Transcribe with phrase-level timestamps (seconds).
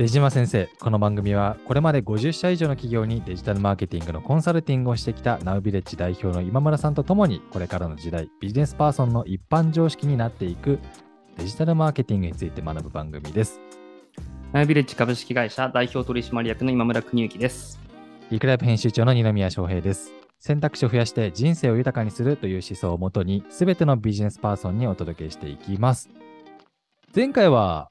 [0.00, 10.78] 出島先生、この番組はこれまで50社以上の企業にデジタルマーケティングのコンサルティングをしてきたナウビレッジ代表の今村さんとともにこれからの時代ビジネスパーソンの一般常識になっていく
[11.36, 13.60] デジタルマーケティングについて学ぶ番組です。
[14.52, 17.78] ナウビレッジ株式会社代表取締役の今村邦之です。
[18.30, 20.14] リクライブ編集長の二宮翔平です。
[20.38, 26.08] 選択肢を増やして人生を豊かにするという思想をもとに全てのビジネスパーソンにお届けしていきます。
[27.14, 27.89] 前回は、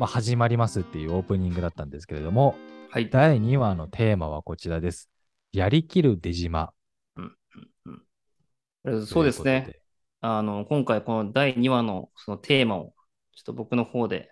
[0.00, 2.56] まあ、始まりますっていうオープニングだったんですけれども、
[2.90, 3.10] はい。
[3.10, 5.10] 第2話のテーマはこちらです。
[5.52, 6.72] やりきる出島。
[7.16, 9.44] うんそうですね。
[9.44, 9.82] ということで。
[10.22, 12.94] あの、今回この第2話のそのテーマを
[13.36, 14.30] ちょっと僕の方で、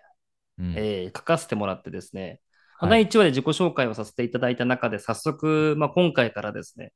[0.57, 2.41] うんえー書かせてもらってですね、
[2.79, 6.93] まあはい第1話で自己紹介をさせていただいた中で早速、まあ、今回からですね、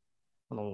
[0.49, 0.65] あのー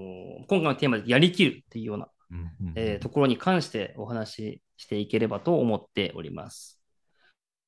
[0.47, 6.78] 今回のテーマでやりきるっていうような、うんうんえーところに関してお話ししていければと思っております。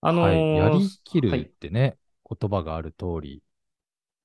[0.02, 1.98] あのーはい、やりきるっはいてね、
[2.30, 3.44] 言葉がある通り、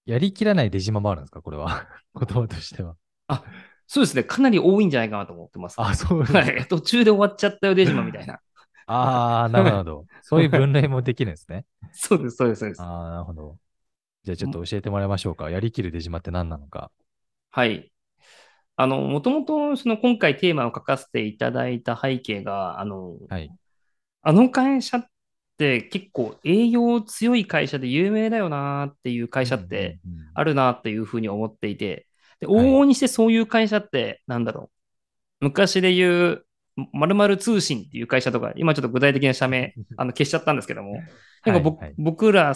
[0.06, 1.42] やりきらない出島もあるんですか？
[1.42, 1.88] これは。
[2.14, 2.96] 言葉としては。
[3.88, 5.76] そうですね、かなり多いんじゃないかなと思ってます。
[5.78, 6.40] あ、そうですね。
[6.40, 8.40] はい、途中で終わっちゃったよ、デジマみたいな。
[8.86, 10.06] ああ、なるほど。
[10.22, 11.64] そういう分類もできるんですね。
[11.92, 12.82] そうです、そうです、そうです。
[12.82, 13.58] ああ、なるほど。
[14.24, 15.50] じゃあちょっと教えてもらいましょうか。
[15.50, 16.90] やりきる出島って何なのか。
[17.50, 17.92] はい。
[18.76, 23.50] あの、もともと、その今回テーマを書かせていただいた背景が、あの、はい。
[24.22, 25.06] あの会社っ
[25.56, 29.98] て結構営業強い会社で有名だよなっていう会社って
[30.34, 32.06] あるなっていうふうに思っていて、
[32.40, 32.66] で、はい。
[32.66, 34.70] 往々にしてそういう会社って、なんだろ
[35.40, 35.46] う。
[35.46, 36.46] 昔で言う、
[36.92, 41.02] まるまる通信っていう会社とか、今ちょっと具体的な社名、あの消しちゃったんですけども、
[41.44, 41.88] なんか僕,、はい。
[41.88, 41.94] はい。
[41.98, 42.54] 僕ら、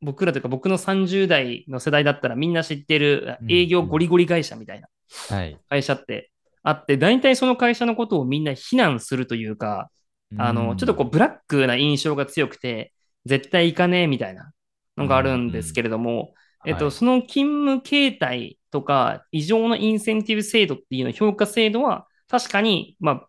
[0.00, 3.52] 僕らというか僕の30代の世代だったらみんな知ってるうん。
[3.52, 4.88] 営業ゴリゴリ会社みたいな
[5.30, 5.58] はい。
[5.68, 6.30] 会社って
[6.62, 9.90] あって、大体その会社のことをみんな非難するというか、
[10.36, 12.92] あの、ちょっとこうブラックな印象が強くて、
[13.24, 14.52] 絶対行かねえみたいな
[14.96, 16.34] のがあるんですけれども、
[16.64, 16.92] うん、えっと、はい。
[16.92, 23.28] その勤務形態とか、異常なインセンティブ制度っていうの評価制度は、確かに、まあ、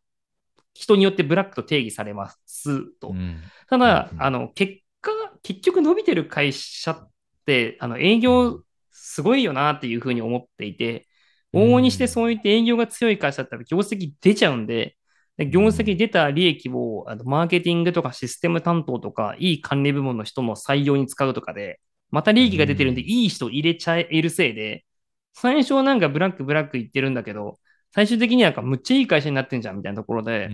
[0.73, 3.09] 人によってブラックと定義されますと。
[3.09, 3.41] うん。
[3.69, 5.11] ただ、うんあの、結果、
[5.41, 7.09] 結局伸びてる会社っ
[7.45, 8.61] て、あの、営業
[8.91, 11.07] すごいよなっていうふうに思っていて、
[11.53, 14.95] 往々にしてそういった営業が強い会社だったら業績出ちゃうんで、
[15.39, 21.79] で業績出た利益をあのマーケティングとかシステム担当とか、いい管理部門の人の採用に使うとかで、
[22.11, 24.83] また利益が出てるんで、うんいい人入れちゃえるせいで、
[25.33, 27.57] 最初はなんかブラックブラック言ってるんだけど、
[27.95, 30.49] 最終的にはなんかむっちゃいい会社になってんじゃんみたいなところで、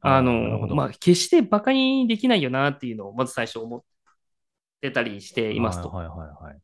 [0.00, 3.82] あの、どまあ、決して馬鹿にできないよなっていうのをまず最初思っ
[4.80, 5.88] てたりしていますと。
[5.88, 6.58] はいはいはいはい。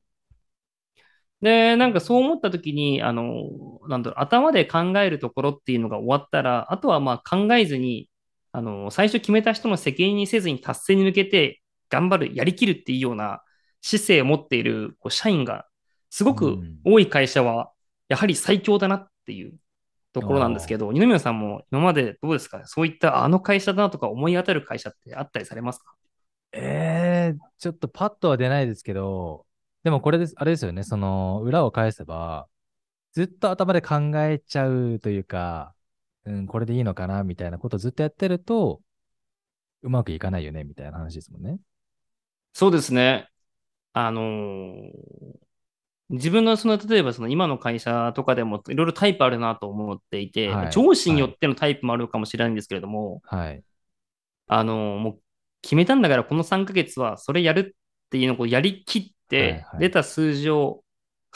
[1.41, 3.51] で、なんかそう思った時に、あの、
[3.89, 8.11] なんだろう、頭で考えるところっていうのが終わったら、あとはまあ考えずに、
[8.53, 11.61] あの、最初決めた人の責任にせずに達成に向けて
[11.91, 13.43] 頑張る、やりきるっていうような
[13.83, 15.67] 姿勢を持っているこう社員が
[16.11, 16.79] すごくうん。
[16.85, 17.71] 多い会社は、
[18.09, 19.53] やはり最強だなっていう
[20.15, 22.59] ところなんですけど、二宮さんも今までどうですか？
[22.59, 25.95] ねそういったあの会社だなとか思い当たる会社ってあったりされますか？
[26.53, 29.45] えー、ちょっとパッとは出ないですけど、
[29.89, 32.47] でもこれです、あれですよね、その裏を返せば、
[33.13, 35.75] ずっと頭で考えちゃうというか、
[36.27, 38.83] うん、これでいいのかなみたいなことをずっとやってると、
[39.81, 41.59] うまくいかないよねみたいな話ですもんね。
[42.53, 43.31] そうですね。
[43.95, 44.91] あのー
[46.11, 53.63] 自分のその、例えばその今の会社とかでもいろいろタイプあるなと思っていて、はい上司によってのタイプもあるかもしれないんですけれども、はい。
[54.49, 55.21] あのーもう
[55.63, 60.83] 決めたんだからこの3ヶ月はそれやるっていうのをこうやりきっ出た数字を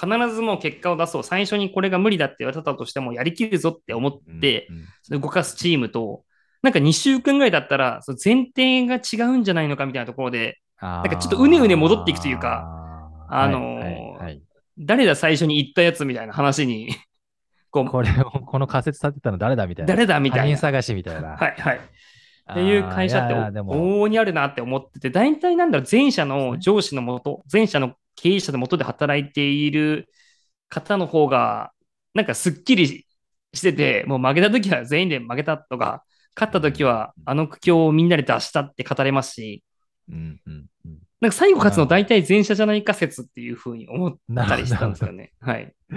[0.01, 1.23] 必ずもう結果を出そう。
[1.23, 4.69] 最初にこれが無理だって言われたとしてもやりきるぞって思って
[5.11, 6.25] 動かすチームと、
[6.63, 14.43] なんか2週間ぐらいだったら、その前提が違うんじゃないのかみたいなところで、ななんかちょっとうねうね戻っていくというか、あのーはいはいはい
[14.79, 16.89] 誰だ最初に言ったやつみたいな話に、
[17.71, 19.95] こう、これを、この仮説立てたの誰だみたいな。
[19.95, 20.57] 誰だみたいな。
[20.57, 21.37] 探しみたいな。
[21.37, 21.81] はいはい。
[22.51, 30.09] っていう会社って往々にあるなって思ってて、大体なんだろう、前者の上司のもと、前者の経営者のもとで働いている
[30.69, 31.73] 方の方が、
[32.15, 33.07] なんかすっきり
[33.55, 36.05] してて、もう負けた時は全員で負けたとか、
[36.35, 39.63] 勝った時はあの苦境をみんなで出したって語れますし、
[40.09, 40.99] うんうんうん。
[41.21, 45.33] なんか最後勝つの大体前者じゃないか説っていうふうに思ったりしたんですなよね。
[45.41, 45.75] はい。
[45.91, 45.95] い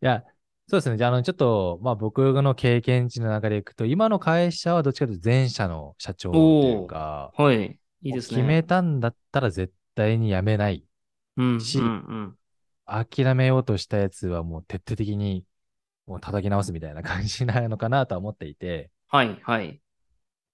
[0.00, 0.24] や、
[0.68, 0.96] そうですね。
[0.96, 7.78] じゃあ、あの、ちょっと、まあ、僕の経験値の中でいくと、今の会社はどっちかというと前社の社長というか、はい。
[8.02, 8.36] いいですね。
[8.36, 10.84] 決めたんだったら絶対にやめない。
[11.36, 12.38] うん、しうん、うん。
[12.86, 15.44] 諦めようとしたやつはもう徹底的に
[16.06, 19.80] もう叩き直すみたいな感じなのかなとは思っていて、はい、はい。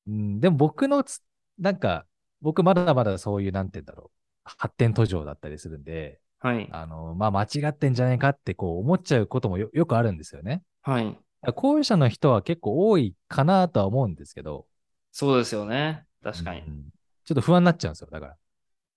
[0.07, 1.23] うん、でも僕のつ、
[1.59, 2.07] なんか、
[2.41, 4.11] 僕まだまだそういう、なんて言うんだろ
[4.45, 6.69] 発展途上だったりするんで、はい。
[6.71, 10.63] あの、まあ、間違ってんじゃないかってこう思っちゃうこともよよくあるんですよね。
[10.83, 11.19] はい。
[11.55, 14.67] 後者の人は結構多いかなとは思うんですけど、
[15.13, 16.05] そうですよね。
[16.23, 16.61] 確かに。
[16.61, 16.85] うん
[17.29, 18.09] ちょっと不安になっちゃうんですよ。
[18.11, 18.37] だから、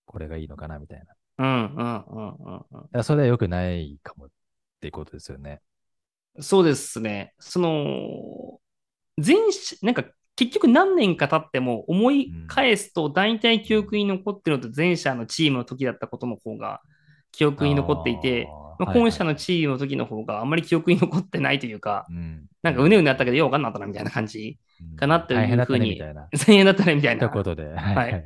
[0.06, 1.16] これがいいのかなみたいな。
[1.38, 2.90] うんうんうんうんうん。
[2.90, 4.30] らそれは良くないかもっ
[4.80, 5.60] ていうことですよね。
[6.40, 7.34] そうですね。
[7.40, 8.62] その、
[9.18, 10.06] 前者、なんか
[10.38, 16.82] 結局何年か経っても思い返すと大体記憶に残ってるのと前者のチームの時だったことの方が
[17.32, 18.48] 記憶に残っていて、
[18.80, 24.58] まあ、本社のチームの時の方があんまり記憶に残ってないというか、うん、なんかうねうねあったけどようわかんなかったなみたいな感じ
[24.96, 26.28] かなっていうふうに、大変だったねみたいな。
[26.34, 27.20] 1000円だったねみたいな。
[27.20, 27.64] ということで。
[27.68, 28.24] はいはいはい。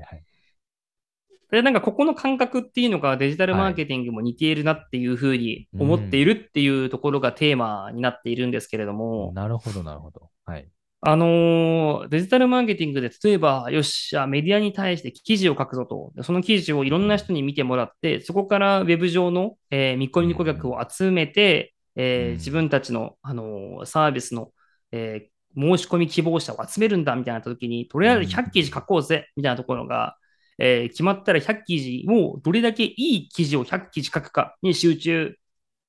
[1.52, 10.30] で、なんかここの感覚っていうのがデジタルマーケティングも似ているなっていうふうに思っているっていうところがテーマになっているんですけれども、なるほど、なるほど。
[10.46, 10.68] はい。
[11.08, 22.34] あのーデジタルマーケティングで例えば、よっしゃ、メディアに対して記事を書くぞと、でその記事をいろんな人に見てもらって、そこからウェブ上の、えー見込み顧客を集めて、えーうん。
[22.38, 24.52] 自分たちの、あのーサービスの、
[24.92, 30.18] えー申し込み希望者を集めるんだみたいな時に、とりあえず100記事書こうぜみたいなところが、
[30.58, 35.36] えー決まったら100記事をどれだけいい記事を100記事書くかに集中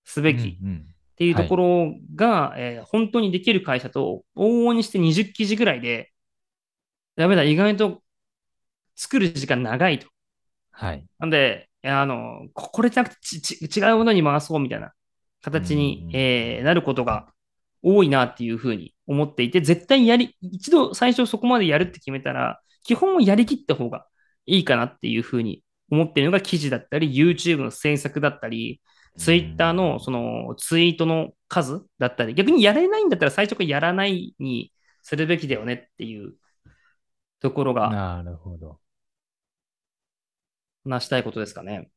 [0.04, 0.58] すべき。
[0.62, 6.12] うんうんっていうところが、えー本当にできる会社と、往々にして20記事ぐらいで、
[7.16, 8.02] ダメだ、意外と
[8.96, 10.08] 作る時間長いと。
[10.70, 11.08] はい。
[11.18, 14.92] なんで、あの、ここれじゃなくてちち違うものに回そうみたいな
[15.42, 17.32] 形に、えーなることが
[17.82, 24.06] 多いなっていうふうに思っていて、絶対やり、一度最初そこまでやるって決めたら、基本をやりきった方が
[24.46, 28.80] いいかなっていうふうに思っているのが記事だったり、YouTube の制作だったり、
[29.16, 34.72] ツイッターのそのツイートの数だったり、逆にやれないんだったら最初からやらないに
[35.02, 36.34] するべきだよねっていう
[37.40, 38.80] ところがなるほど。
[40.84, 41.90] 話したいことですかね。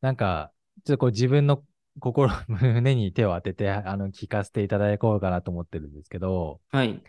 [0.00, 0.52] なんか、
[0.84, 1.62] ちょっとこう自分の
[2.00, 7.02] 心、胸に手を当てて、あの、聞かせていただこうかなと思ってるんですけど、はい。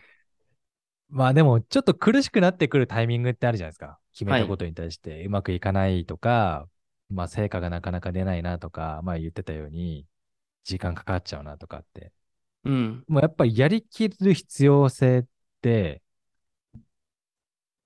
[1.08, 3.98] まあでも、ちょっと苦しくなってくるタイミングってあるじゃないですか。
[4.12, 6.66] 決めたことに対してうまくいかないとか、
[7.10, 10.06] まあ成果がなかなか出ないなとか、まあ言ってたように、
[10.64, 12.12] 時間かかっちゃうなとかって。
[12.64, 13.06] うん。
[13.08, 15.26] もうやっぱりやりきる必要性っ
[15.62, 16.02] て、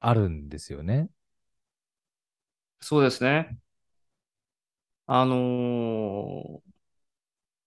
[0.00, 1.08] あるんですよね。
[2.80, 3.58] そうですね。
[5.06, 6.70] あのー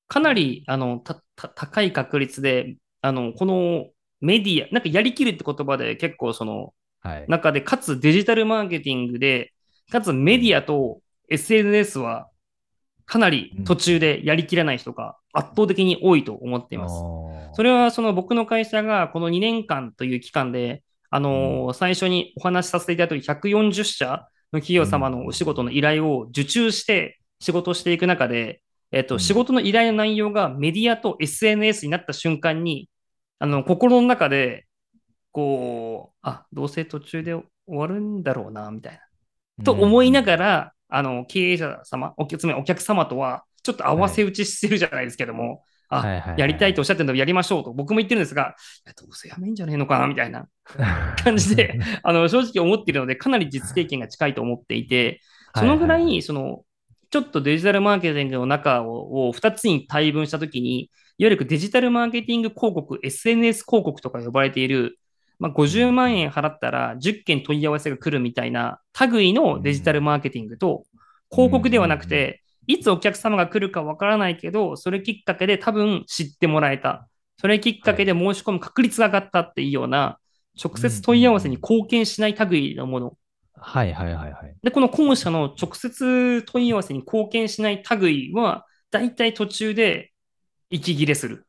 [0.08, 3.90] かなり、あの、た、た、高い確率で、あの、この
[4.22, 7.28] メディア、なんかやりきるって言葉で結構その、はい。
[7.28, 9.54] 中で、かつデジタルマーケティングで、
[9.92, 12.30] かつメディアと SNS は
[13.06, 16.96] かなり途中でやりきらない人が圧倒的に多いと思っています。
[16.96, 28.62] おーそれはその僕の会社がこの2年間という期間で、あのー最初にお話しさせていただいた通り140社の企業様のお仕事の依頼を受注して仕事をしていく中で、
[28.92, 32.90] えっと、うん仕事の依頼の内容がメディアと SNS になった瞬間に、
[33.40, 34.66] あの、心の中で、
[35.32, 39.66] こう、あ、どうせ途中で終わるんだろうな、みたいな。
[39.66, 46.40] と思いながら、あの、経営者様、お客つまりお客様とは、ちょっと合わせ打ちしてるじゃないですけども、あ、はいはいはい。
[46.40, 50.48] やりたいとおっしゃってるのでやりましょうと僕も言ってるんですが、いやどうせやめんじゃねえのかなみたいな
[51.24, 55.20] 感じで、あの正直思っているので、かなり実経験が近いと思っていて、
[55.56, 56.64] そのぐら、はいはいその、
[57.10, 65.00] ちょっとデジタルマーケティングの中をを2つに対分したときに、いわゆるデジタルマーケティング広告、SNS 広告とか呼ばれている、
[65.38, 68.80] まあ、50万円払ったら10件問い合わせが来るみたいな
[69.12, 70.86] 類のデジタルマーケティングと、
[71.34, 77.10] 広告ではなくて、いつお客様が来るかわからないけど、それきっかけで多分知ってもらえた。
[77.38, 80.20] それきっかけで申し込む確率が上がったっていうような、
[80.64, 83.18] 直接問い合わせに貢献しない類のもの。
[83.56, 84.56] はいはいはいはい。
[84.62, 90.12] で、この後者の直接問い合わせに貢献しない類は、だいたい途中で
[90.70, 91.48] 息切れする。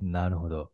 [0.00, 0.70] なるほど。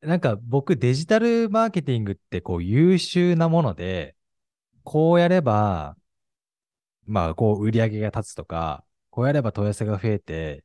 [0.00, 4.14] なんか僕デジタルマーケティングってこう優秀なもので、
[4.84, 5.96] こうやれば、
[7.08, 10.64] まあこう売り上げが立つとか、こうやれば問い合わせが増えて、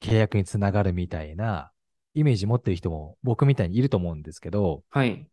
[0.00, 1.72] 契約につながるみたいな
[2.14, 5.28] イメージ持ってる人も僕みたいにいると思うんですけど、はい。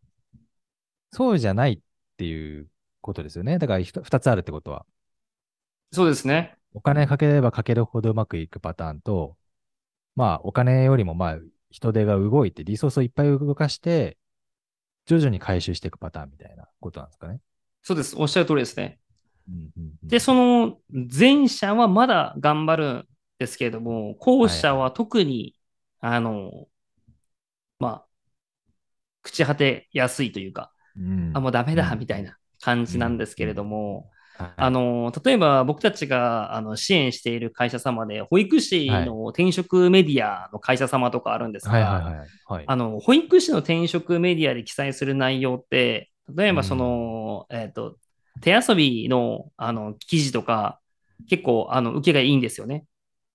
[1.12, 1.80] そうじゃないっ
[2.16, 2.68] ていう
[3.00, 3.58] ことですよね。
[3.58, 4.86] だからひと二つあるってことは。
[5.92, 6.56] そうですね。
[6.72, 9.36] お金かければかけるほどうまくいくパターンと、
[10.14, 11.38] まあお金よりもまあ
[11.70, 14.18] 人手が動いてリソースをいっぱい動かして、
[15.06, 17.40] 徐々に回収していくパターンみたいなことなんですかね。
[17.82, 18.14] そうです。
[18.16, 18.99] おっしゃる通りですね。
[19.50, 20.08] うんうんうん。
[20.08, 25.56] で、その前者はまだ頑張るんですけれども、後者は特に、
[26.00, 26.66] あの、
[27.78, 28.06] まあ、
[29.24, 31.32] 朽ち果てやすいというか、うん。
[31.34, 31.98] あ、もうダメだ、うん。
[31.98, 34.52] みたいな感じなんですけれども、はい。
[34.56, 42.28] あの、例えば僕たちがあの支援している会社様で、保育士の転職メディアの会社様とかあるんですが、はいはいはい。
[42.46, 42.64] はい。
[42.66, 47.96] あの、保育士の転職メディアで記載する内容って、例えばその、えっ、と、
[48.40, 50.80] 手遊びのあの記事とか、
[51.28, 52.84] 結構あの受けがいいんですよね。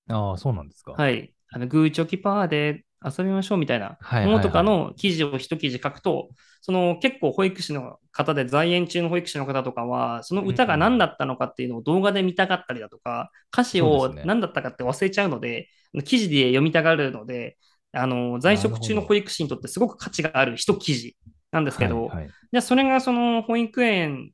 [0.09, 0.93] ああ、そうなんですか。
[0.93, 1.33] はい。
[1.49, 6.29] あの、グーチョキパーで遊びましょうみたいなはいものとかの記事を一記事書くと、
[6.61, 15.69] その結構保育士の方で在園中の保育士の方とかは、その歌が何だったのかっていうのを動画で見たかったりだとか、歌詞を何だったかって忘れちゃうので、
[16.03, 17.57] 記事で読みたがるので、
[17.93, 21.15] あの在職中の保育士にとってすごく価値がある一記事
[21.51, 24.31] なんですけど、はいはいじゃあそれがその保育園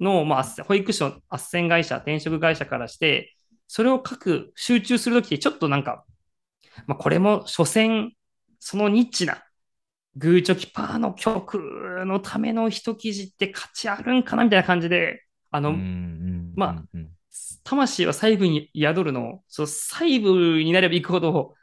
[0.00, 3.34] の、まあ、保育士の斡旋会社、転職会社からして、
[3.66, 6.04] それを書く、集中するときってちょっとなんか、
[6.86, 8.12] まあ、これも所詮、
[8.58, 9.42] そのニッチな、
[10.16, 11.58] グーチョキパーの曲
[12.04, 15.72] のための一記事って価値あるんかなみたいな感じで、あの、
[16.56, 16.98] まあ
[17.62, 21.54] 魂は細部に宿るの、そう細部になればいくほど、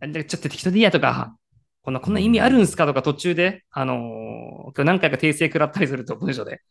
[0.00, 1.36] あちょっと適当でいいやとか、
[1.82, 6.62] こんな、こんな意味あるんすかとか途中で、あのー今日何回か訂正食らったりすると文章で、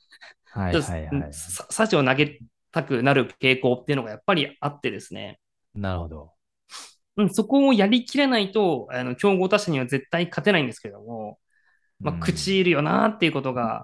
[0.51, 1.33] はいはいはい。
[1.33, 2.39] さサジを投げ
[2.71, 5.39] たくなる傾向っていうのがやっぱりあってですね、
[5.73, 6.33] なるほど。
[7.17, 11.39] うん、そこをやりきれないと、あの競合他社には絶対勝てないんですけれども、
[11.99, 13.83] まあ、うん口いるよなっていうことが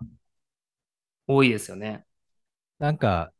[1.28, 2.06] 多いですよね。
[2.80, 3.32] なんか、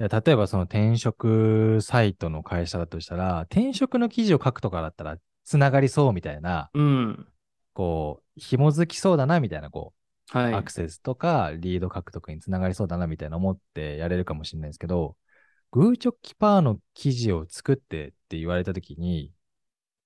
[0.00, 7.28] いや例えばその転職サイトの会社だとしたら、転職の記事を書くとかだったら、つながりそうみたいな、うん。
[7.72, 10.54] こう、紐づきそうだなみたいな、こう、はい。
[10.54, 15.16] アクセスとかリード獲得につながりそうだなみたいな思ってやれるかもしれないですけど、
[15.70, 19.32] グーチョキパーの記事を作ってって言われたときに、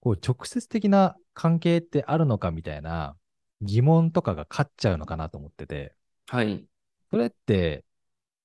[0.00, 3.16] こう直接的な関係ってあるのかみたいな
[3.62, 5.94] 疑問とかが勝っちゃうのかなと思ってて、
[6.26, 6.64] はい。
[7.10, 7.84] それって、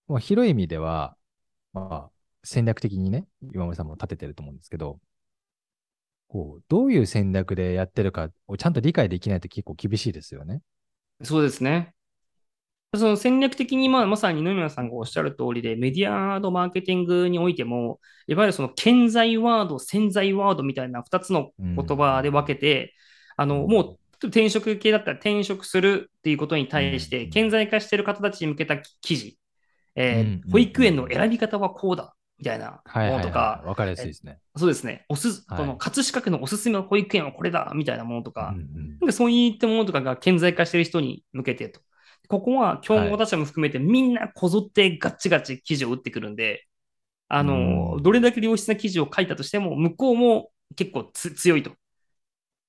[0.08, 1.16] まあ、広い意味では、
[1.74, 2.12] まあ、
[2.44, 5.00] 戦略的にね、今森さんも立ててると思うんですけど、
[6.28, 10.62] こう、どういう戦略でやってるかをちゃんと理解できないと結構厳しいですよね。
[11.22, 11.94] そうですね。
[12.96, 22.94] その戦略的に、まあ、まさに二宮さんがおっしゃる通りで、メディアのマーケティングにおいても、いわゆるその顕在ワード、潜在ワードみたいな2つの言葉で分けて、
[23.36, 27.30] あの、もう転職系だったら転職するっていうことに対して、うん。
[27.32, 29.40] 顕在化している方たちに向けた記事、
[29.96, 30.52] えーうん。
[30.52, 34.38] 保育園の選び方はこうだ、みたいなものとかはい。、わかりやすいですね。
[34.58, 38.54] そうですね、おす、はいこの葛飾区のおすすめの保育園はこれだ、みたいなものとか、
[39.00, 41.80] なんかそういったものとかが顕在化している人に向けてと。
[42.28, 46.66] ここは競合他社も含めてみんなこぞってガッチガチ記事を打ってくるんで、
[47.30, 51.72] あの、うんどれだけ良質な記事を書いたとしても、向こうも結構つ強いと。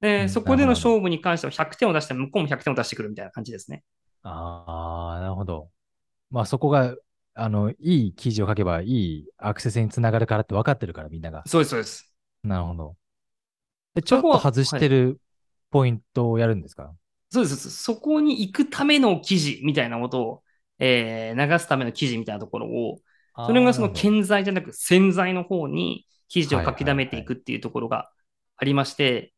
[0.01, 3.83] で、うんそこでの勝負に関しては100点を出して向こうも100点を出してくるみたいな感じですね。
[4.23, 5.71] ああ、なるほど。
[6.31, 6.95] まあそこが、
[7.35, 11.45] あの、いい記事を書けばいいアクセスにつながるからって分かってるからみんなが。
[11.47, 12.15] そうです、そうです。
[12.43, 12.97] なるほど。
[13.95, 15.21] で、ちょっとは外してる
[15.71, 16.95] ポイントをやるんですか、
[17.31, 17.71] そうです。
[17.71, 20.43] そこに行くための記事みたいなことを、
[20.79, 23.01] えー流すための記事みたいなところを、
[23.43, 28.11] それがそのあー顕在じゃなく潜在の方に記事を書き溜めていくっていうところが
[28.57, 29.33] ありまして、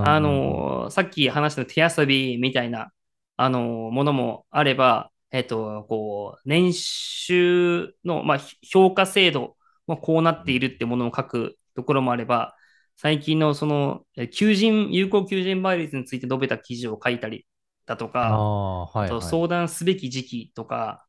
[0.00, 2.92] あ、のーさっき話した手遊びみたいな、
[3.36, 9.56] あのーものもあれば、えっ、と、こう、年収の、まあ、ひ評価制度
[9.86, 12.54] もこうなっているってものを書くところもあれば、
[12.96, 17.46] 最近のその、え求人、有効求人倍率について述べた記事を書いたり
[17.86, 19.06] だとあか、あ、はい、はい。
[19.06, 21.06] あと相談すべき時期とか、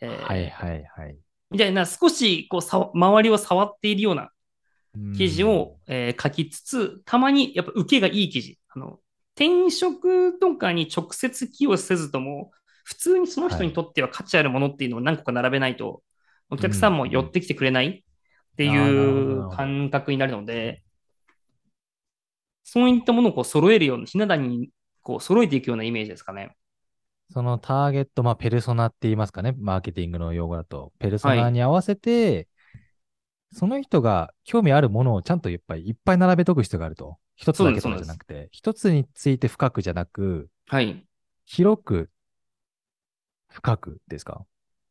[0.00, 1.18] えーはいはいはい。
[1.50, 4.30] みたいな少しこうさ周りを触っているような
[4.96, 8.58] うん記事を、えー書きつつ、たまにやっぱ受けがいい記事。
[8.68, 8.98] あの
[9.36, 12.50] 転職とかに直接寄与せずとも、
[12.88, 16.02] 普通にその人にとっては価値あるものっていうのを何個か並べないと、
[16.48, 20.82] お客さんも寄ってきてくれないっていう感覚になるので、
[22.64, 24.70] そういったものをこう揃えるような、ひな壇に
[25.02, 26.56] こう揃えていくようなイメージですかね。
[27.30, 30.94] そのターゲット、まあ、ペルソナって言いますかね、マーケティングの用語だと。
[30.98, 32.48] ペルソナに合わせて、
[33.52, 37.18] その人が興味あるものをちゃんといっぱいいっぱい並べとく必要があると。
[37.36, 41.04] 一つだけとかじゃなくて、一つについて深くじゃなく、はい。
[41.46, 42.10] 広く、
[43.50, 44.44] 深くですか？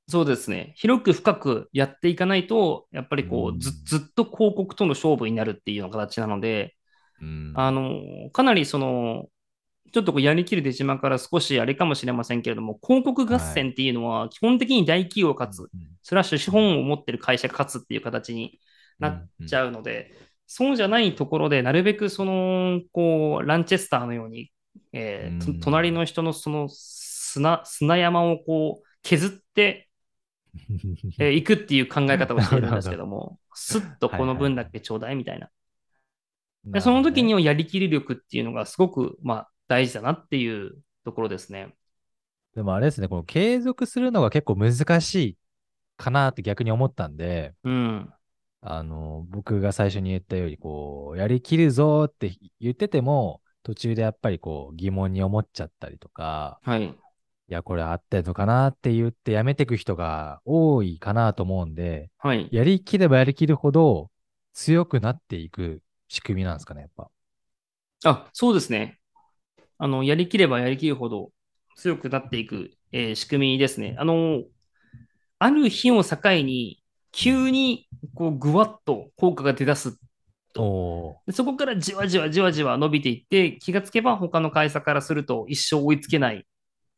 [0.09, 0.73] そうですね。
[0.77, 3.57] 広く深くやっていかないと、やっぱりこうん。
[3.57, 6.75] う、ずずっと広告との勝負になるっていうような形なので、
[7.21, 7.53] うん。
[7.55, 9.25] あの、かなりその、
[9.93, 18.61] ちょっとこうやりきる出島から少しあれかもしれませんけれども、広告合戦っていうのは基本的に大企業が勝つ、うんスラッシュ資本を持ってる会社が勝つっていう形に
[18.97, 20.13] なっちゃうので、
[20.45, 24.49] そうじゃないところで、なるべくその、こう、ランチェスターのように、
[24.93, 26.69] えー隣の人のその
[27.37, 29.89] 砂砂山をこう削って、
[31.19, 35.49] えー 行くっていう考え方をしているんですけども、 すっとこの分だけちょうだいみたいな。
[36.65, 41.73] でその時には、はやりきり力っていうのがすごく、まあ、大事だなっていうところですね。
[42.55, 45.37] でもあれですね、この継続するのが結構難しい
[45.95, 48.13] かなって逆に思ったんで、うん。
[48.61, 56.95] あの、僕が最初に言ったように、こう、やりきるぞーって言ってても、途中でやっぱりこう疑問に思っちゃったりとか、はい。
[57.49, 62.51] いや、これ合ってんのかなって言ってやめていく人が多いかなと思うんで、はい。
[62.51, 64.11] やりきればやりきるほど
[64.53, 67.09] 強くなっていく仕組みなんですかね、やっぱ。
[68.05, 68.99] あ、そうですね。
[69.77, 71.31] あの、やりきればやりきるほど
[71.77, 73.95] 強くなっていく、えー仕組みですね。
[73.99, 74.43] あの、
[75.39, 79.97] ある日を境に、急に、こう、ぐわっと効果が出だす。
[80.55, 86.45] おでそこからじわじわじわじわ伸びていって、気がつけば他の会社からすると一生追いつけない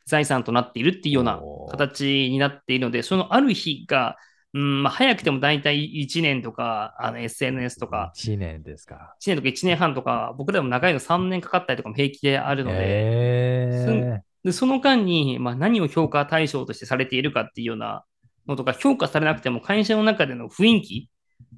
[0.10, 1.40] 財産となっているっていうような
[1.70, 4.18] 形になっているので、そのある日が、
[4.54, 9.16] うんまあ、早くても大体1年とか、あの SNS とか、1年ですか。
[9.22, 18.04] 1年とか1年半とか、僕らでも長いの3年かかったりとかも平気であるので、えでその間に、まあ、何を評価対象としてされているかっていうような
[18.48, 21.10] のとか、評価されなくても会社の中での雰囲気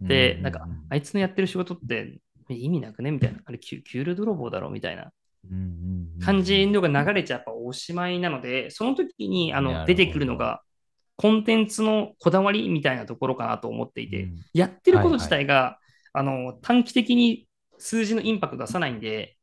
[0.03, 0.07] ー。
[0.07, 3.11] で、うなんか、あいつのやってる仕事ってえ意味なくね？
[3.11, 3.39] みたいな。
[3.45, 4.69] あれ、給給料泥棒だろ？
[4.69, 5.11] みたいな
[6.23, 10.61] 感じのが流れちゃやっぱおしまいなので、その時にあの出てくるのが、
[11.17, 14.35] コンテンツのこだわりみたいなところかなと思っていて、うん。
[14.53, 15.77] やってること自体が、
[16.13, 19.37] あの短期的に数字のインパクト出さないんで、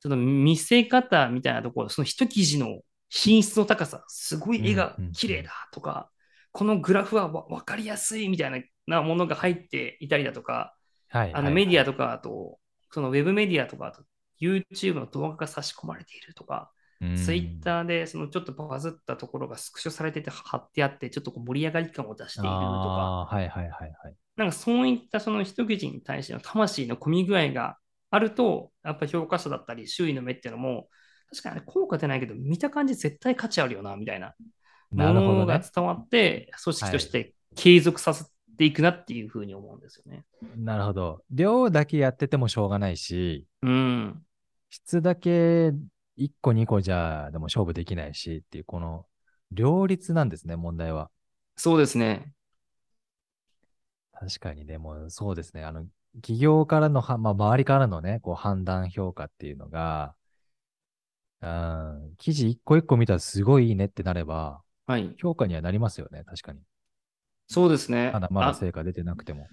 [0.00, 6.10] その見せ方みたいなところ、その一記事の品質の高さ、すごい絵が綺麗だとか、
[6.52, 10.74] このグラフはわ分かりやすいみたいななものが入っていたりだとか、
[11.08, 11.34] はい。
[11.34, 12.58] あのメディアとかあと、
[12.90, 14.02] そのウェブメディアとかあと、
[14.42, 16.70] YouTube の動画が差し込まれているとか、
[17.16, 23.92] ツイッターでそのちょっとバズったところがスクショされてて貼ってあって、ちょっとこう盛り上がり感を出しているとか、はいはいはいはい。
[24.36, 27.76] なんかそういったその一記事に対しての魂の込み具合が
[28.10, 30.88] あると、やっぱり評価者だったり周囲の目っていうのも、
[31.30, 34.34] 確かに効果出ないけど、見た感じ絶対価値あるよな、みたいな
[34.90, 35.12] も。
[35.12, 38.26] のが伝わって、組織として継続させ
[38.56, 40.24] ていくなっていうふうに思うんですよね。
[40.56, 41.22] なるほど。
[41.30, 44.22] 量だけやっててもしょうがないし、うん。
[44.72, 45.70] 質だけ
[46.16, 49.04] 1個2個じゃでも勝負できないしっていう、この
[49.50, 51.10] 両立なんですね、問題は。
[51.56, 52.32] そうですね。
[54.14, 55.62] 確かに、でもそうですね。
[55.62, 55.84] あの、
[56.22, 60.14] 企業からのは、まあ、周りからのね、こう判断評価っていうのが、
[61.42, 65.14] うん、記事一個一個見たらすごいいいねってなれば、はい。
[65.18, 66.60] 評価にはなりますよね、確かに。
[67.46, 68.10] そうですね。
[68.10, 69.48] まだまだあ成果出てなくても。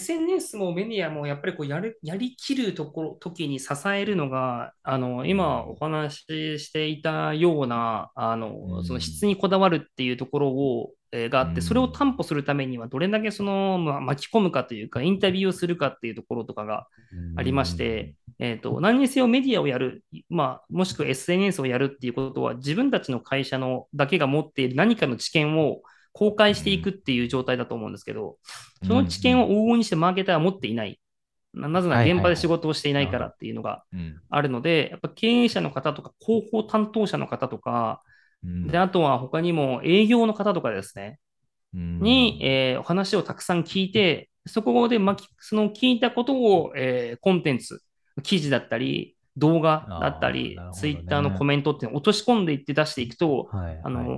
[0.00, 8.84] SNS もメディアもやっぱりこうやるやりきるところ時に支えるのが、あの今お話ししていたようなあの、うん。
[8.84, 11.62] その質にこだわるっていうところを、えーがあって、うん。
[11.62, 16.86] それを担保するためにはどれだけその、まあ、巻き込むかというか、インタビューをするかっていうところとかが
[17.36, 28.38] ありまして、えー、と何にせよメディアをやる、まあ、もしくは SNS をやるっていうことは、自分たちの会社のだけが持っている何かの知見を公開していくっていう状態だと思うんですけど、
[28.82, 31.00] うん、その知見を、を往々にしてマーケターは持っていない。
[31.52, 34.20] ななぜなら現場で仕事をしていないからっていうのがうん。
[34.28, 38.02] あるので、やっぱ経営者の方とか広報担当者の方とか、
[38.44, 38.66] うん。
[38.68, 41.18] であとは他にも営業の方とかですね、
[41.74, 42.00] うん。
[42.00, 47.82] に、えーお話をたくさん聞いて、そこで巻きその聞いたことを、えーコンテンツ、
[48.22, 54.14] 記事だったり、動画だったり、ツイッターのコメントっていうのを落とし込んでいって出していくと、はいあのーは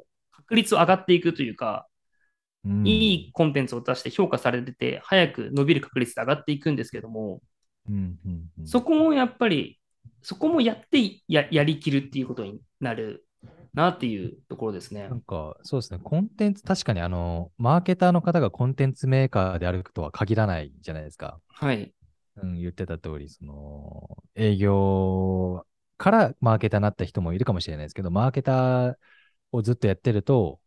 [0.00, 0.04] い
[0.44, 1.86] 確率上がっていくというか、
[2.64, 7.42] うんいいコンテンツを出して評価されてて、早く伸びる確率で上がっていくんですけども、
[7.88, 9.78] うんうんうんそこもやっぱり、
[10.22, 13.26] そこもやってややりきるっていうことになる
[13.74, 15.14] なっていうところですねな。
[15.14, 16.00] んか、そうですね。
[16.02, 21.40] コンテンツ、確かにあの、マーケターの方がコンテンツメーカーであるとは限らないじゃないですか。
[21.48, 21.92] はい。
[22.36, 25.66] うん、言ってた通り、その、営業
[25.98, 28.94] からマーケターになった人もいるかもしれないですけど、マーケター
[29.54, 30.60] をずっとやってると、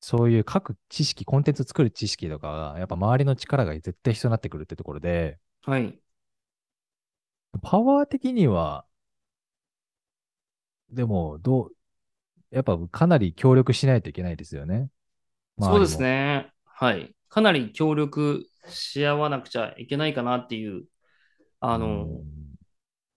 [0.00, 6.00] そういう各知識、コンテンツ作る知識とかが、やっぱ周りの力が絶対必要になってくるってところで、はい。
[7.62, 8.86] パワー的には、
[10.90, 11.76] でも、どう、
[12.50, 14.90] やっぱかなり協力しないといけないですよね。
[15.60, 16.00] そうです。
[16.00, 16.52] ね。
[16.64, 17.14] はい。
[17.28, 20.84] かなり協力し合わなくちゃいけないかなっていう。
[21.60, 22.08] あの、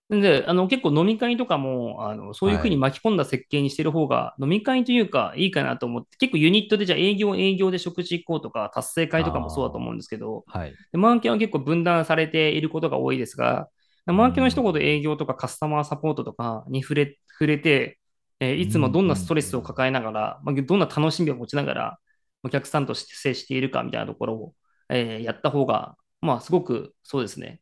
[0.09, 10.73] で、あの結構飲み会とかも、あのそういうふうに巻き込んだ設計にしてる方が、飲み会というかいいかなと思って、結構ユニットでじゃあ営業営業で食事行こうとか、達成会とかもそうだと思うんですけど、はい。
[10.91, 13.67] でマーケは結構分断されていることが多いですが、
[14.05, 17.99] マーケの一言営業とかカスタマーサポートとかに触れ触れて、
[18.39, 21.99] えーいつもどんなストレスを抱えながら、まあ、どんな楽しみを持ちながら、
[22.43, 24.53] お客さんとして接しているかみたいなところを、
[24.89, 27.59] えーやった方が、まあ、すごくそうですね、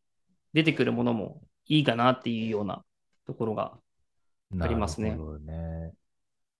[0.52, 2.82] 出てくるものもいいかなっていうような
[3.26, 3.72] ところが
[4.60, 5.92] ありますねなるほどね。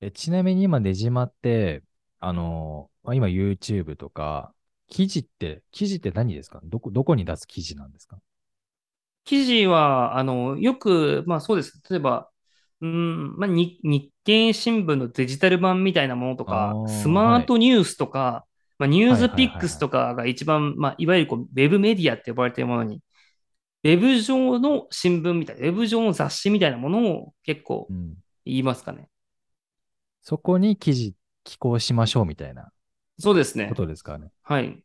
[0.01, 1.83] えちなみに今、ねじまって、
[2.21, 4.53] あの、まあ今 YouTube とか、
[4.89, 6.61] 記事って、記事って何ですか？
[6.65, 8.19] どこ、どこに出す記事なんですか？
[9.25, 11.81] 記事は、あの、よく、まあそうです。
[11.89, 12.29] 例えば、
[12.83, 18.45] うん、まあ、に日経新聞のデジタル版みたいなものとかスマートニュースとか、
[18.79, 23.01] まあ、ニュースピックスはいとかが一番、まあ、いわゆるこうウェブメディアって呼ばれているものに、
[23.87, 28.15] ウェブ上の新聞みたいな、ウェブ上の雑誌みたいなものを結構うん。
[28.45, 29.09] 言いますかね。
[30.23, 32.71] そこに記事寄稿しましょうみたいな
[33.19, 33.75] そうですねこ。
[33.75, 34.29] とですかね。
[34.43, 34.83] はい。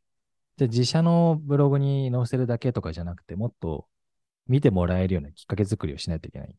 [0.58, 3.88] じゃあ自社のブログに載せるだけとかじゃなくて、もっと
[4.48, 6.56] 見てもらえるようなきっかけ作りをしないといけない。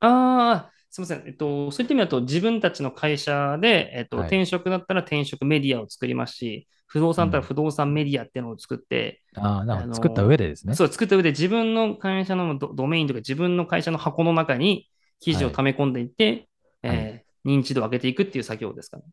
[0.00, 1.22] ああ、すみません。
[1.26, 9.84] えっと、そういった意味だと、自分たちの会社で、えっと、はい転職だったら転職メディアを作りますし、不動産だったらうん不動産メディアっていうのを作って、ああ、なるほど。
[9.84, 10.74] あの作った上でですね。
[10.74, 14.88] そう、作った上で自分の会社のドドメインとか自分の会社の箱の中に
[15.20, 16.48] 記事を溜め込んでいって、
[16.82, 19.04] はいえー認知度を上げていくっていう作業ですかね。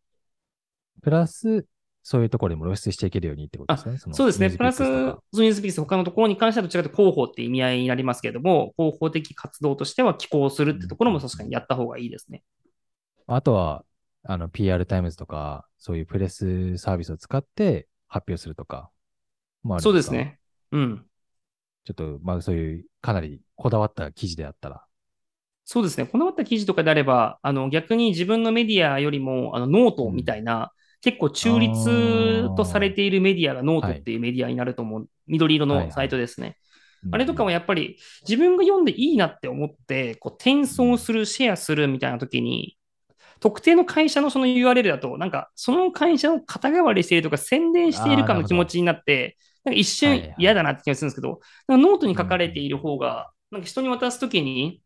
[1.01, 1.65] プラス、
[2.09, 3.99] そういうところにも露出していけるようにってことですね。
[4.07, 4.49] のそうですね。
[4.49, 12.43] プラス、ピックスとか NewsPicks 他のところに関してはどちらかというと広報って意味合いになりますけれども、広報的活動としては寄稿するってところも確かにやった方がいいですね。
[13.27, 13.83] あとは、
[14.23, 18.89] あの、PR タイムズとか、そういうプレスサービスを使って発表するとか
[19.67, 19.79] か？
[19.81, 20.09] そうです。
[20.13, 20.39] ね。
[20.71, 21.05] うん。
[21.83, 24.85] ちょっと、まあそういう、かなりこだわった記事であったら。
[25.65, 26.05] そうですね。
[26.05, 35.09] こだわった記事とかであれば、あの逆に自分のメディアよりもあのノートみたいな、結構中立とされているメディアがノートっていうメディアになると思う。
[35.27, 36.57] 緑色のサイトですね。
[37.11, 42.77] あれとかもややっぱり自分が読んでいいなって思って、こう転送する、シェアするみたいな時に、
[43.39, 54.81] 特定の会社のその URL だと、なんかその会社を肩代わりしているとか宣伝しているかの気持ちになって、なんか一瞬はいはい嫌だなって気がするんですけど、なんかノートに書かれている方が、なんか人に渡す時に、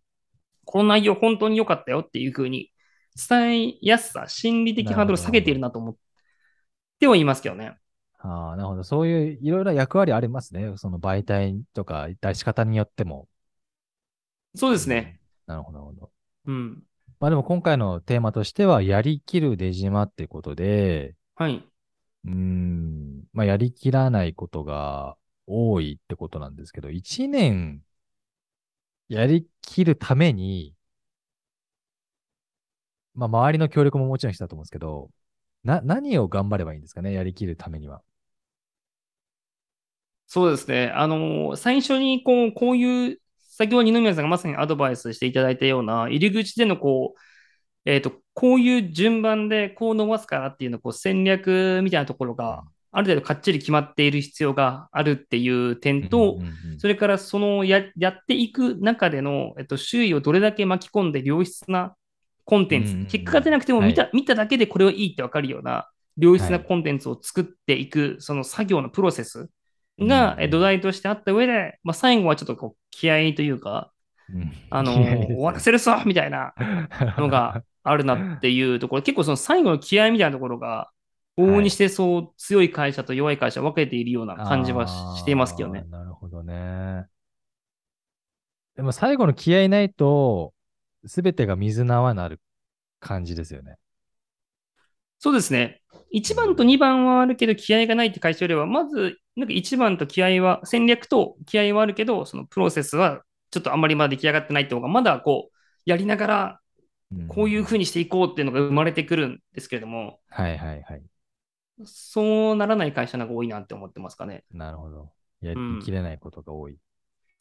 [0.66, 2.71] この内容本当に良かったよっていう風に
[3.30, 5.96] 伝えやすさ、心理的ハードルを下げているなと思っ
[7.00, 7.78] てはいますけどね。
[8.20, 8.84] ああ、なるほど。
[8.84, 10.78] そういういろいろ役割ありますね。
[10.78, 13.28] その媒体とか出し方によっても。
[14.56, 15.20] そうですね。
[15.48, 16.12] なるほど、なるほど。
[16.46, 16.84] うん。
[17.20, 21.64] まあでも今回のテーマとしては、やりきる出島ってことで、はい。
[22.26, 27.82] うーん、まあやりきらないことが多いってことなんですけど、一年
[29.10, 30.74] やりきるために、
[33.14, 35.10] まあ周りの協力ももちろんしたと思うんですけど、
[35.64, 38.02] な、何を頑張ればいいんですかね、やりきるためには。
[40.28, 40.92] そうですね。
[40.96, 47.20] あの、最初にこう、こういう、先ほど二宮さんがまさにアドバイスしていただいたような、入り口でのこう、
[47.86, 61.96] えっと、こういう順番でこう伸ばすからっていうのこう戦略みたいなところが、ある程度かっちり決まっている必要があるっていう点と、うんうんうんそれからそのややっていく中での、えっと、周囲をどれだけ巻き込んで良質な
[62.52, 63.08] コンテンツ、うんうんうん。
[63.08, 66.66] 結果が出なくても見た,、は見ただけでこれはいいって分かるような良質なはい。
[66.66, 69.50] コンテンツを作っていく、その作業のプロセス
[69.98, 73.94] うんが、土台としてあった上で、まあ、最後はちょっとこう気合というか、
[74.34, 74.52] うん。
[74.70, 76.54] あの終わらせるぞみたいな
[77.18, 80.90] のがあるなっていうところ、結構その最後の気合みたいなところが、
[81.38, 85.86] 往々にしてそう強い会社と弱い会社を分けているような感じはししていますけどね。
[85.90, 87.06] なるほどね。
[88.76, 90.54] でも最後の気合いないと、
[91.06, 92.40] すべてが水の泡になる
[93.00, 93.78] 感じですよね。
[95.20, 95.82] そうですね。
[96.10, 106.62] 1番と2番はあるけど、気合がないって会社よりは、まず、なんか1番と気合は、戦略と気合はあるけど、そのプロセスはちょっとあんまりまだ出来上がってないって方が、まだこう、やりながら、
[107.28, 107.80] こういうふうに。
[107.80, 111.04] にしていこうっていうのが生まれてくるんですけれども、はいはいはい。
[111.86, 114.44] そうならない会社の方が多いなって思ってますかね。
[114.52, 115.12] なるほど。
[115.42, 116.78] やうんりきれないことが多い。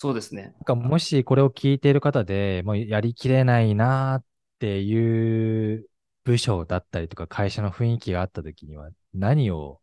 [0.01, 0.43] そうですね。
[0.43, 4.25] なんかもしこれを聞いている方で、もうやりきれないなーっ
[4.59, 5.87] ていう
[6.25, 9.83] 部署だったりとか会社の雰囲気があった時には何を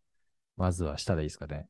[0.55, 1.67] まずはしたらいいですかね？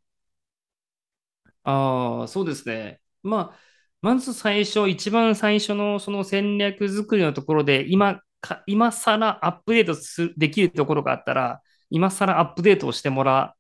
[1.63, 3.01] ああ、そうですね。
[3.21, 3.59] まあ、
[4.01, 13.55] まず最初、一番最初のその戦略作りのところで、今か、今更アップデートすできるところがあったら、今更アップデートをしてもら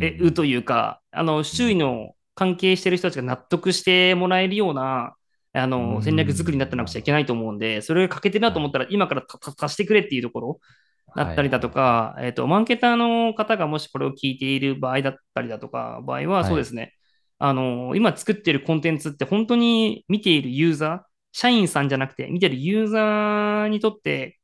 [0.00, 5.14] えるというか、あの、周囲の関係してる人たちが納得してもらえるような、
[5.52, 6.02] あうの、ん。
[6.02, 9.24] 戦略作りになってなくちゃいけないと思うんで、それが欠けてるなと思ったら、今から
[9.58, 10.60] 足してくれっていうところ
[11.16, 16.92] だったりだとか、えっと、マーケターの方がもしこれを聞いている場合だったりだとか、場合はそうですね、
[17.38, 21.00] あの、今作っているコンテンツって本当に見ているユーザー、
[21.32, 24.38] 社員さんじゃなくて、見てるユーザーにとって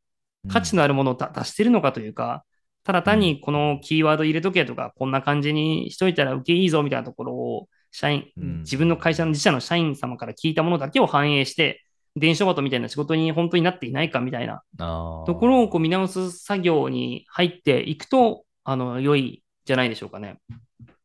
[0.48, 2.44] 価値のあるものを出してるのかというか、
[2.84, 11.84] ただ単にこのキーワード入れとけとか、こんな感じにしといたら受けいいぞみたいなところを、社員、自分の会社の自社の社員様から聞いたものだけを反映して、
[12.16, 20.38] 電書バトみたいな仕事に本当になっていないかみたいなところをこう見直す作業に入っていくと、あの、良いじゃないでしょうかね。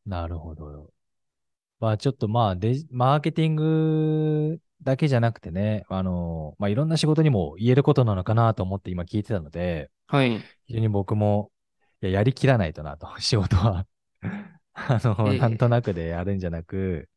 [0.06, 0.90] なるほど。
[1.80, 10.40] まあちょっとまあデマーケティングだけじゃなくてね、あの、まあいろんな仕事にも言えることなのかなと思って今聞いてたので、はい。
[10.66, 11.50] 非常に僕も、
[12.02, 13.86] いや、やりきらないとなと、 仕事は
[14.88, 17.08] あの、なんとなくでやるんじゃなく、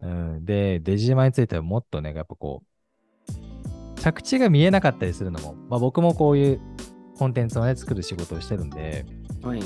[0.00, 6.60] うん、で、デジマについてはもっとね、やっぱこう、着地が見えなかったりするのも、まあ僕もこういう
[7.18, 9.06] コンテンツをね、作る仕事をしてるんで、
[9.42, 9.60] はい。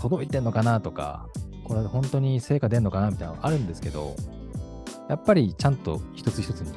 [0.00, 1.28] 届いてんのかなとか、
[1.64, 4.16] これ本当に成果出んのかなみたいなのあるんですけど、
[5.08, 6.72] やっぱりちゃんと一つ一つに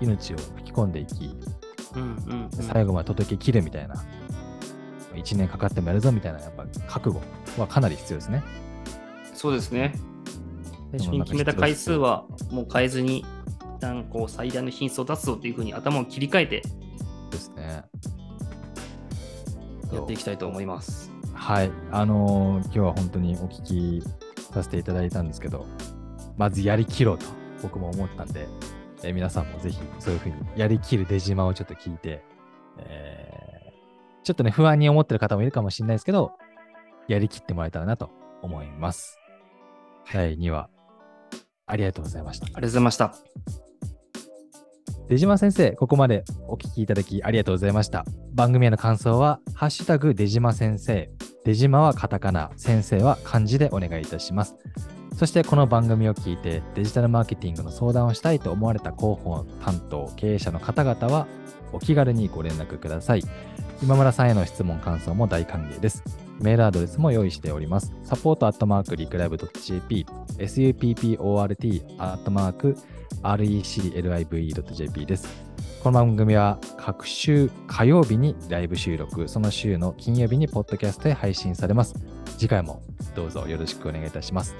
[0.00, 1.36] 命を吹き込んでいき、
[1.94, 3.94] うんうんうん、最後まで届けきるみたいな、
[5.14, 7.20] 1年かかってもやるぞみたいな、やっぱ覚悟
[7.60, 8.42] はかなり必要ですね。
[9.42, 9.92] そうですね。
[10.92, 13.24] 最初に決めた回数はもう変えずに、
[13.76, 16.62] 一旦こう最大の品質を出すぞというふうに頭を切り替えて、
[17.28, 17.82] ですね。
[19.92, 21.10] やっていきたいと思います。
[21.34, 21.72] はい。
[21.90, 24.02] あのー、今日は本当にお聞き
[24.52, 25.66] させていただいたんですけど、
[26.36, 27.26] まずやりきろうと
[27.64, 28.46] 僕も思ったんで、
[29.02, 32.22] えー、皆さんもぜひそういうふうにやりきる出島をちょっと聞いて、
[32.78, 36.30] えー、ちょっとね、不安に思ってる方もいるかもしれないですけど、
[37.08, 38.08] やりきってもらえたらなと
[38.40, 39.18] 思います。
[40.10, 40.68] 第2話、
[41.66, 42.46] ありがとうございました。
[42.46, 43.14] ありがとうございました。
[45.08, 48.06] 出島先生、ここまでお聞きいただきありがとうございました。
[48.32, 51.10] 番組への感想は、ハッシュタグ出島先生、
[51.44, 54.56] 出島はカタカナ、先生は漢字でお願いいたします。
[55.14, 61.26] そしてこの番組を聞いてデジタルマーケティングの相談をしたいと思われた広報担当、経営者の方々は
[61.72, 63.22] お気軽にご連絡ください。
[63.82, 66.02] 今村さんへの質問、感想も大歓迎です。
[66.40, 67.92] メールアドレスも用意しております。
[68.04, 70.06] サポートアットマークリクライブ .jp、
[70.38, 72.76] support アットマーク
[73.22, 75.28] reclive.jp です。
[75.82, 81.94] この番組は各週火曜日にライブ収録、その週の金曜日にポッドキャストで配信されます。
[82.38, 82.82] 次回も
[83.14, 84.54] どうぞよろしくお願いいたします。